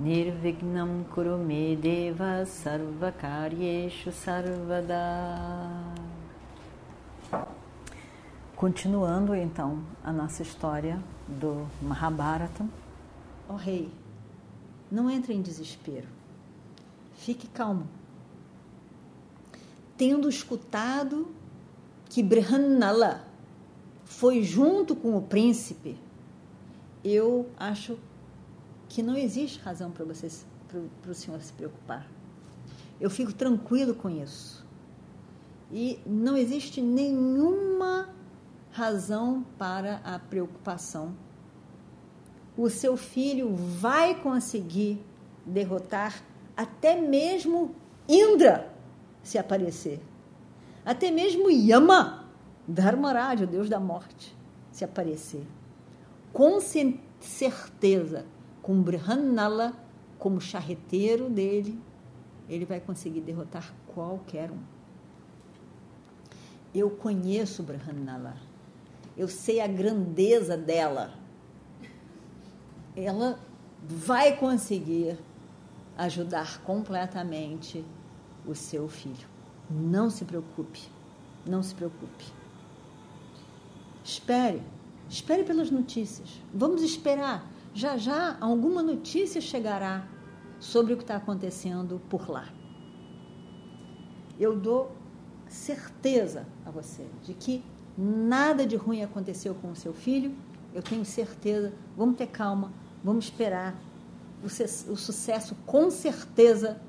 [0.00, 4.96] Nirvignam Kurume Deva Sarvakaryeshu Sarvada
[8.56, 12.66] Continuando então a nossa história do Mahabharata.
[13.46, 13.92] Ó oh, rei,
[14.90, 16.08] não entre em desespero.
[17.16, 17.86] Fique calmo.
[19.98, 21.28] Tendo escutado
[22.08, 23.22] que Brihannala
[24.06, 25.94] foi junto com o príncipe,
[27.04, 27.98] eu acho
[28.90, 30.28] que não existe razão para você
[30.66, 32.06] para o senhor se preocupar.
[33.00, 34.66] Eu fico tranquilo com isso.
[35.70, 38.08] E não existe nenhuma
[38.72, 41.14] razão para a preocupação.
[42.56, 45.00] O seu filho vai conseguir
[45.46, 46.22] derrotar
[46.56, 47.74] até mesmo
[48.08, 48.72] Indra,
[49.22, 50.00] se aparecer.
[50.84, 52.24] Até mesmo Yama,
[52.66, 54.36] Dharmaraj, o deus da morte,
[54.72, 55.46] se aparecer.
[56.32, 56.58] Com
[57.20, 58.26] certeza
[58.70, 59.72] com Brihannala
[60.16, 61.76] como charreteiro dele,
[62.48, 64.60] ele vai conseguir derrotar qualquer um.
[66.72, 68.36] Eu conheço Brihannala.
[69.18, 71.12] Eu sei a grandeza dela.
[72.94, 73.40] Ela
[73.82, 75.18] vai conseguir
[75.98, 77.84] ajudar completamente
[78.46, 79.26] o seu filho.
[79.68, 80.82] Não se preocupe.
[81.44, 82.26] Não se preocupe.
[84.04, 84.62] Espere.
[85.08, 86.40] Espere pelas notícias.
[86.54, 90.06] Vamos esperar já já alguma notícia chegará
[90.58, 92.48] sobre o que está acontecendo por lá.
[94.38, 94.96] Eu dou
[95.48, 97.62] certeza a você de que
[97.96, 100.34] nada de ruim aconteceu com o seu filho.
[100.74, 101.72] Eu tenho certeza.
[101.96, 102.72] Vamos ter calma,
[103.02, 103.74] vamos esperar.
[104.42, 106.80] O, o sucesso com certeza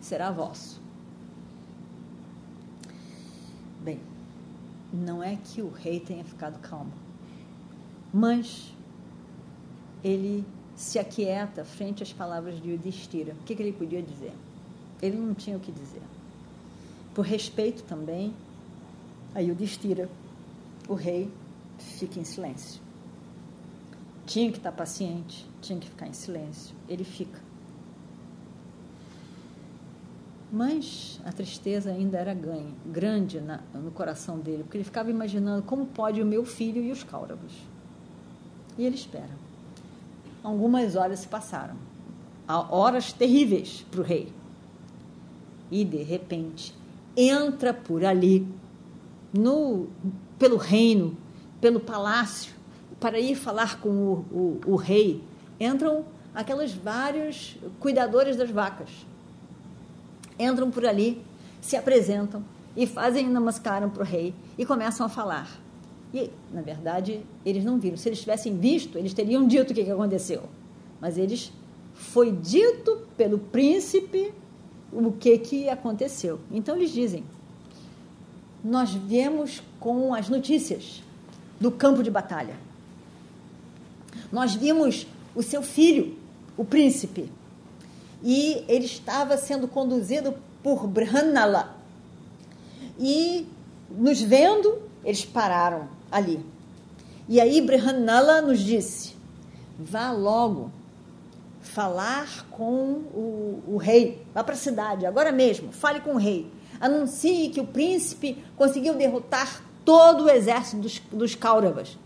[0.00, 0.80] será vosso.
[3.82, 4.00] Bem,
[4.92, 6.92] não é que o rei tenha ficado calmo,
[8.12, 8.74] mas
[10.02, 10.44] ele
[10.74, 13.34] se aquieta frente às palavras de Yudhishthira.
[13.34, 14.32] O que, que ele podia dizer?
[15.02, 16.02] Ele não tinha o que dizer.
[17.14, 18.34] Por respeito também
[19.34, 20.08] a Yudhishthira,
[20.88, 21.30] o rei
[21.78, 22.80] fica em silêncio.
[24.26, 26.74] Tinha que estar paciente, tinha que ficar em silêncio.
[26.88, 27.40] Ele fica.
[30.52, 35.62] Mas a tristeza ainda era ganho, grande na, no coração dele, porque ele ficava imaginando
[35.62, 37.52] como pode o meu filho e os Cáuravos.
[38.76, 39.49] E ele espera.
[40.42, 41.76] Algumas horas se passaram,
[42.48, 44.32] horas terríveis para o rei.
[45.70, 46.74] E, de repente,
[47.16, 48.48] entra por ali,
[49.32, 49.88] no,
[50.38, 51.16] pelo reino,
[51.60, 52.54] pelo palácio,
[52.98, 55.22] para ir falar com o, o, o rei.
[55.58, 58.90] Entram aquelas vários cuidadores das vacas.
[60.38, 61.22] Entram por ali,
[61.60, 62.42] se apresentam
[62.76, 65.48] e fazem namaskaram para o rei e começam a falar.
[66.12, 67.96] E, na verdade, eles não viram.
[67.96, 70.42] Se eles tivessem visto, eles teriam dito o que, aconteceu.
[71.00, 71.52] Mas eles
[71.94, 74.32] foi dito pelo príncipe
[74.92, 76.40] o que, que aconteceu.
[76.50, 77.24] Então eles dizem:
[78.64, 81.02] Nós viemos com as notícias
[81.60, 82.56] do campo de batalha.
[84.32, 86.16] Nós vimos o seu filho,
[86.56, 87.30] o príncipe,
[88.22, 91.76] e ele estava sendo conduzido por Brhanala.
[92.98, 93.46] E
[93.90, 96.44] nos vendo, eles pararam ali.
[97.28, 99.14] E aí Brihanala nos disse:
[99.78, 100.70] vá logo
[101.60, 106.50] falar com o, o rei, vá para a cidade, agora mesmo, fale com o rei.
[106.80, 111.98] Anuncie que o príncipe conseguiu derrotar todo o exército dos, dos Kauravas.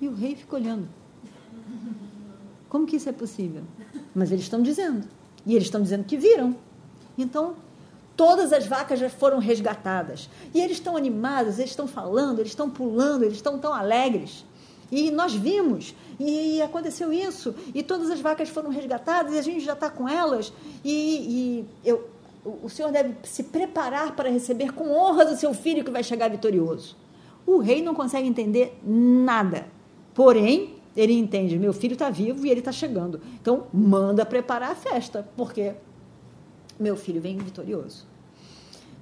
[0.00, 0.88] E o rei fica olhando.
[2.68, 3.62] Como que isso é possível?
[4.14, 5.06] Mas eles estão dizendo.
[5.44, 6.54] E eles estão dizendo que viram.
[7.16, 7.56] Então,
[8.18, 10.28] Todas as vacas já foram resgatadas.
[10.52, 14.44] E eles estão animados, eles estão falando, eles estão pulando, eles estão tão alegres.
[14.90, 19.60] E nós vimos, e, aconteceu isso, e todas as vacas foram resgatadas, e a gente
[19.60, 20.52] já está com elas,
[20.84, 22.08] e, e eu,
[22.44, 26.28] o senhor deve se preparar para receber com honras o seu filho que vai chegar
[26.28, 26.96] vitorioso.
[27.46, 29.64] O rei não consegue entender nada.
[30.12, 33.20] Porém, ele entende: meu filho está vivo e ele está chegando.
[33.40, 35.74] Então, manda preparar a festa, porque
[36.78, 38.06] meu filho vem vitorioso.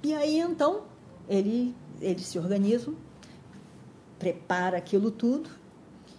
[0.03, 0.83] E aí então
[1.27, 2.95] ele, eles se organizam,
[4.17, 5.49] prepara aquilo tudo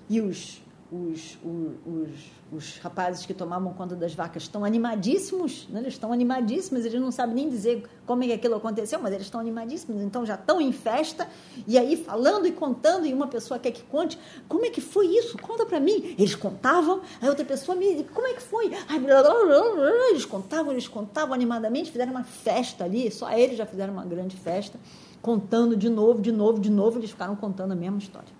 [0.09, 5.81] e os os, os, os, rapazes que tomavam conta das vacas estão animadíssimos, né?
[5.81, 9.27] eles estão animadíssimos, eles não sabem nem dizer como é que aquilo aconteceu, mas eles
[9.27, 11.29] estão animadíssimos, então já estão em festa,
[11.67, 14.19] e aí falando e contando, e uma pessoa quer que conte,
[14.49, 15.37] como é que foi isso?
[15.37, 16.15] Conta para mim.
[16.19, 18.71] Eles contavam, aí outra pessoa me diz, como é que foi?
[18.71, 23.67] Blá, blá, blá, eles contavam, eles contavam animadamente, fizeram uma festa ali, só eles já
[23.67, 24.81] fizeram uma grande festa,
[25.21, 28.38] contando de novo, de novo, de novo, eles ficaram contando a mesma história.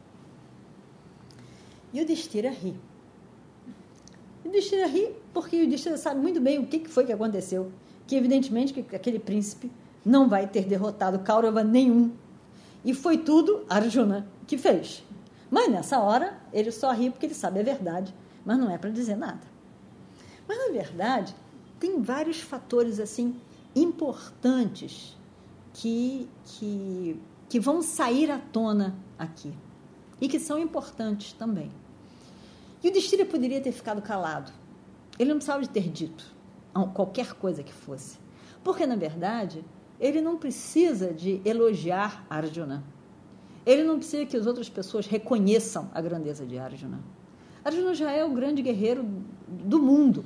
[1.99, 2.77] E o Destira ri.
[4.45, 7.73] O Destira ri porque o Destira sabe muito bem o que foi que aconteceu.
[8.07, 9.69] Que evidentemente que aquele príncipe
[10.05, 12.13] não vai ter derrotado Kaurava nenhum.
[12.85, 15.03] E foi tudo Arjuna que fez.
[15.51, 18.15] Mas nessa hora ele só ri porque ele sabe a verdade,
[18.45, 19.43] mas não é para dizer nada.
[20.47, 21.35] Mas na verdade
[21.81, 23.35] tem vários fatores assim
[23.75, 25.19] importantes
[25.75, 29.53] que, que, que vão sair à tona aqui
[30.21, 31.73] e que são importantes também.
[32.83, 34.53] E o Destira poderia ter ficado calado.
[35.19, 36.37] Ele não precisava de ter dito
[36.95, 38.19] qualquer coisa que fosse.
[38.63, 39.65] Porque, na verdade,
[39.99, 42.85] ele não precisa de elogiar Arjuna.
[43.67, 47.01] Ele não precisa que as outras pessoas reconheçam a grandeza de Arjuna.
[47.65, 49.05] Arjuna já é o grande guerreiro
[49.49, 50.25] do mundo.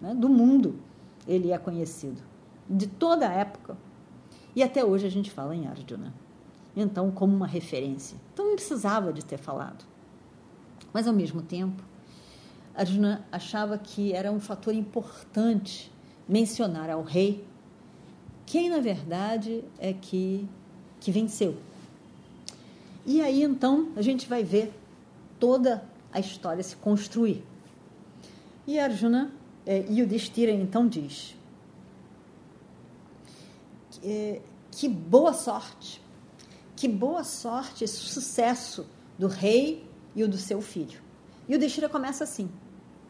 [0.00, 0.14] Né?
[0.14, 0.76] Do mundo
[1.26, 2.22] ele é conhecido.
[2.68, 3.76] De toda a época.
[4.54, 6.14] E até hoje a gente fala em Arjuna
[6.76, 8.16] então como uma referência.
[8.32, 9.84] Então não precisava de ter falado.
[10.92, 11.82] Mas ao mesmo tempo,
[12.74, 15.90] Arjuna achava que era um fator importante
[16.28, 17.44] mencionar ao rei
[18.46, 20.48] quem na verdade é que
[21.00, 21.56] que venceu.
[23.06, 24.72] E aí então a gente vai ver
[25.38, 27.44] toda a história se construir.
[28.66, 29.32] E Arjuna
[29.64, 31.36] é, Destira então diz
[33.90, 36.00] que, é, que boa sorte
[36.80, 38.86] que boa sorte, esse sucesso
[39.18, 41.00] do rei e o do seu filho.
[41.48, 42.50] E o Destira começa assim.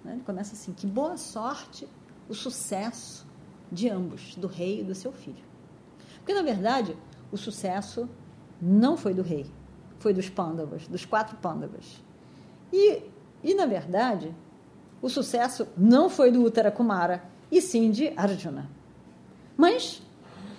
[0.04, 0.12] Né?
[0.12, 1.88] Ele começa assim: que boa sorte
[2.28, 3.26] o sucesso
[3.70, 5.44] de ambos, do rei e do seu filho.
[6.16, 6.96] Porque, na verdade,
[7.30, 8.08] o sucesso
[8.60, 9.46] não foi do rei,
[9.98, 12.02] foi dos Pandavas, dos quatro Pandavas.
[12.72, 13.02] E,
[13.42, 14.34] e na verdade,
[15.00, 18.70] o sucesso não foi do Uttara Kumara, e sim de Arjuna.
[19.56, 20.02] Mas,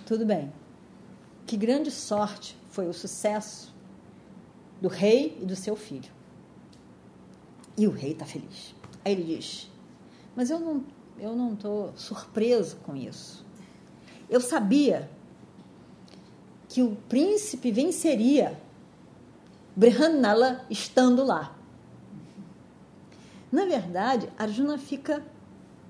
[0.04, 0.52] tudo bem.
[1.46, 3.74] Que grande sorte foi o sucesso
[4.80, 6.10] do rei e do seu filho.
[7.76, 8.74] E o rei está feliz.
[9.04, 9.70] Aí ele diz:
[10.36, 10.84] Mas eu não
[11.18, 13.44] eu não estou surpreso com isso.
[14.28, 15.08] Eu sabia
[16.68, 18.60] que o príncipe venceria
[19.76, 21.56] Brihannala estando lá.
[23.50, 25.24] Na verdade, Arjuna fica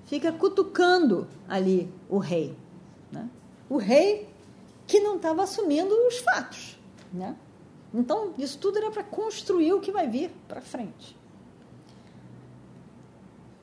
[0.06, 2.56] fica cutucando ali o rei.
[3.11, 3.28] Né?
[3.70, 4.28] O rei
[4.87, 6.78] que não estava assumindo os fatos.
[7.12, 7.35] Né?
[7.94, 11.17] Então, isso tudo era para construir o que vai vir para frente.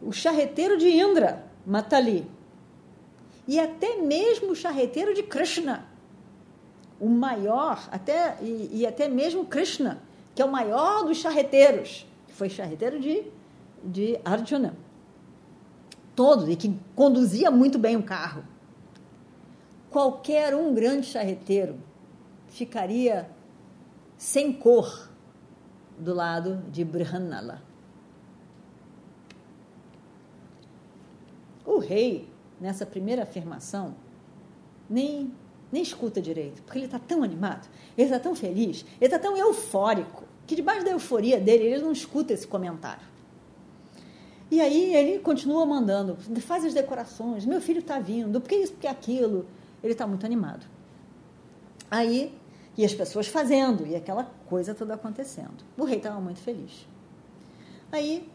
[0.02, 2.26] O charreteiro de Indra, Matali.
[3.48, 5.86] E até mesmo o charreteiro de Krishna,
[7.00, 10.02] o maior, até, e, e até mesmo Krishna,
[10.36, 13.24] que é o maior dos charreteiros, que foi charreteiro de,
[13.84, 14.76] de Arjuna.
[16.16, 18.44] Todos, e que conduzia muito bem o carro
[19.90, 21.78] qualquer um grande charreteiro
[22.48, 23.30] ficaria
[24.18, 25.10] sem cor
[25.98, 27.62] do lado de Brihannala.
[31.70, 32.28] O rei,
[32.60, 33.94] nessa primeira afirmação,
[34.90, 35.32] nem,
[35.72, 39.38] nem escuta direito, porque ele está tão animado, ele está tão feliz, ele está tão
[39.38, 43.08] eufórico, que debaixo da euforia dele, ele não escuta esse comentário.
[44.50, 48.74] E aí ele continua mandando, faz as decorações, meu filho está vindo, por que isso,
[48.74, 49.46] por que aquilo?
[49.84, 50.66] ele está muito animado.
[51.92, 52.36] Aí,
[52.76, 55.64] e as pessoas fazendo, e aquela coisa toda acontecendo.
[55.78, 56.88] O rei estava muito feliz.
[57.92, 58.28] Aí,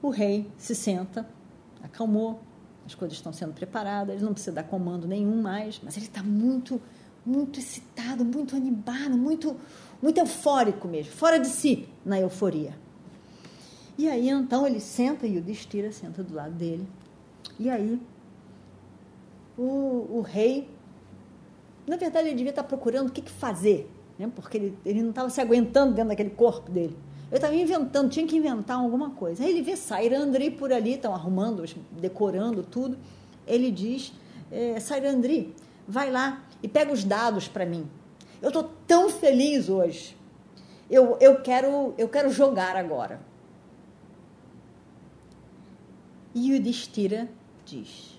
[0.00, 1.28] o rei se senta,
[1.82, 2.40] acalmou,
[2.86, 6.22] as coisas estão sendo preparadas, ele não precisa dar comando nenhum mais, mas ele está
[6.22, 6.80] muito,
[7.24, 9.56] muito excitado, muito animado, muito,
[10.02, 12.74] muito eufórico mesmo, fora de si na euforia.
[13.98, 16.86] E aí, então, ele senta e o Destira senta do lado dele.
[17.58, 18.00] E aí,
[19.58, 20.70] o, o rei,
[21.84, 24.30] na verdade, ele devia estar procurando o que, que fazer, né?
[24.34, 26.96] porque ele, ele não estava se aguentando dentro daquele corpo dele.
[27.30, 29.44] Eu estava inventando, tinha que inventar alguma coisa.
[29.44, 32.96] Aí ele vê Sairandri por ali, estão arrumando, decorando tudo.
[33.46, 34.12] Ele diz:
[34.50, 35.54] é, Sairandri,
[35.86, 37.88] vai lá e pega os dados para mim.
[38.40, 40.16] Eu estou tão feliz hoje.
[40.90, 43.20] Eu, eu, quero, eu quero jogar agora.
[46.34, 47.28] E o Destira
[47.66, 48.18] diz: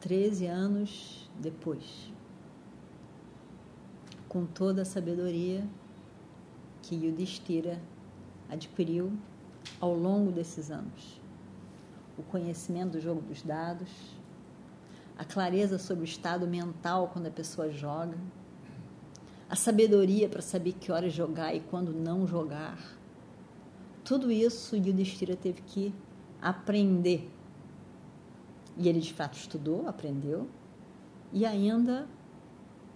[0.00, 2.12] 13 anos depois,
[4.28, 5.64] com toda a sabedoria
[6.86, 7.82] que Yudhishthira
[8.48, 9.12] adquiriu
[9.80, 11.20] ao longo desses anos
[12.16, 13.90] o conhecimento do jogo dos dados,
[15.18, 18.16] a clareza sobre o estado mental quando a pessoa joga,
[19.50, 22.78] a sabedoria para saber que horas jogar e quando não jogar.
[24.04, 25.92] Tudo isso Yudhishthira teve que
[26.40, 27.28] aprender.
[28.76, 30.48] E ele de fato estudou, aprendeu,
[31.32, 32.06] e ainda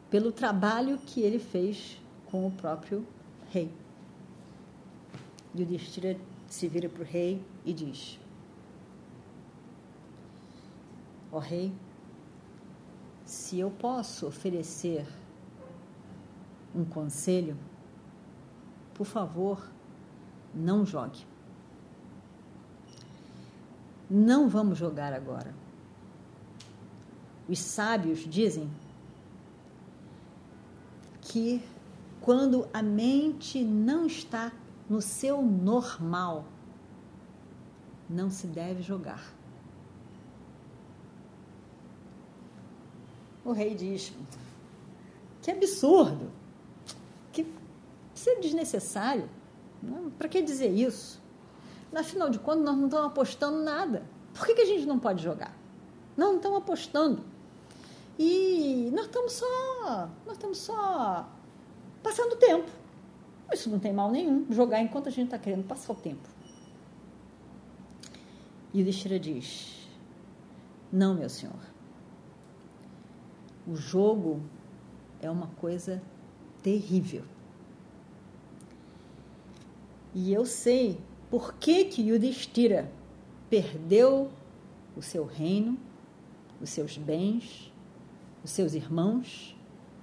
[0.09, 3.05] pelo trabalho que ele fez com o próprio
[3.51, 3.71] rei.
[5.55, 6.17] Yudhishthira
[6.49, 8.19] se vira para o rei e diz:
[11.33, 11.73] Ó oh, rei,
[13.25, 15.07] se eu posso oferecer
[16.75, 17.57] um conselho,
[18.95, 19.69] por favor,
[20.55, 21.25] não jogue.
[24.09, 25.55] Não vamos jogar agora.
[27.49, 28.71] Os sábios dizem
[31.21, 31.63] que
[32.21, 34.53] quando a mente não está
[34.89, 36.45] no seu normal,
[38.09, 39.33] não se deve jogar.
[43.45, 44.13] O rei diz:
[45.41, 46.31] que absurdo,
[47.33, 47.47] que
[48.27, 49.29] é desnecessário.
[50.19, 51.21] Para que dizer isso?
[51.95, 54.05] Afinal de contas, nós não estamos apostando nada.
[54.35, 55.57] Por que, que a gente não pode jogar?
[56.17, 57.25] Não, não estamos apostando.
[58.19, 61.27] E nós estamos só, nós estamos só
[62.03, 62.71] passando tempo.
[63.53, 66.29] Isso não tem mal nenhum, jogar enquanto a gente está querendo passar o tempo.
[68.73, 69.89] E o Destira diz:
[70.93, 71.59] Não, meu senhor.
[73.67, 74.41] O jogo
[75.21, 76.03] é uma coisa
[76.63, 77.25] terrível.
[80.15, 80.99] E eu sei
[81.31, 82.91] por que que Yudhishthira
[83.49, 84.31] perdeu
[84.97, 85.79] o seu reino,
[86.61, 87.73] os seus bens,
[88.43, 89.57] os seus irmãos,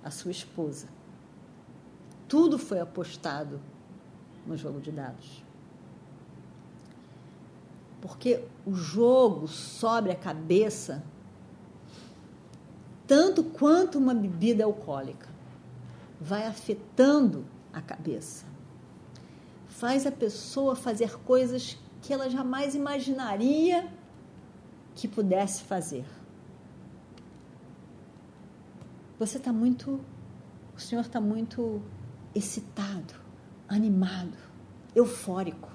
[0.04, 0.88] a sua esposa.
[2.27, 3.60] Tudo foi apostado
[4.46, 5.43] no jogo de dados.
[8.01, 11.03] Porque o jogo sobe a cabeça
[13.07, 15.27] tanto quanto uma bebida alcoólica.
[16.19, 18.46] Vai afetando a cabeça.
[19.67, 23.88] Faz a pessoa fazer coisas que ela jamais imaginaria
[24.93, 26.05] que pudesse fazer.
[29.17, 30.00] Você está muito.
[30.75, 31.81] O senhor está muito
[32.38, 33.15] excitado,
[33.67, 34.38] animado,
[34.96, 35.70] eufórico.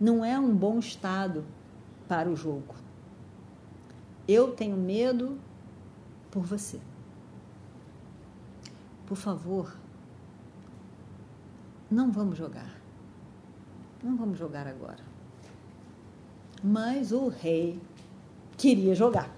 [0.00, 1.44] Não é um bom estado
[2.08, 2.74] para o jogo.
[4.26, 5.38] Eu tenho medo
[6.30, 6.80] por você.
[9.06, 9.76] Por favor,
[11.90, 12.74] não vamos jogar.
[14.02, 15.04] Não vamos jogar agora.
[16.62, 17.80] Mas o rei
[18.56, 19.30] queria jogar.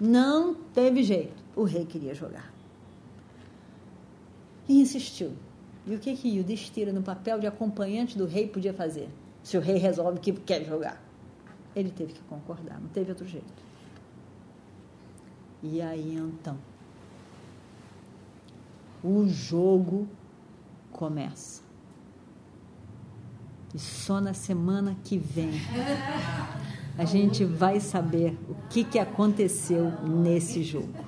[0.00, 1.42] Não teve jeito.
[1.56, 2.57] O rei queria jogar
[4.68, 5.32] e insistiu.
[5.86, 9.08] E o que que Yudhishthira, no papel de acompanhante do rei, podia fazer?
[9.42, 11.02] Se o rei resolve que quer jogar.
[11.74, 13.46] Ele teve que concordar, não teve outro jeito.
[15.62, 16.58] E aí então,
[19.02, 20.06] o jogo
[20.92, 21.62] começa.
[23.74, 25.50] E só na semana que vem
[26.98, 31.07] a gente vai saber o que, que aconteceu nesse jogo.